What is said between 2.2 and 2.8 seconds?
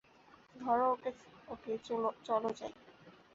চলো যাই!